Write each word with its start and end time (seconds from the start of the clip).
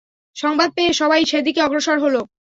সংবাদ 0.35 0.69
পেয়ে 0.75 0.91
সবাই 0.93 1.21
সেদিকে 1.31 1.59
অগ্রসর 1.63 1.97
হল। 2.03 2.15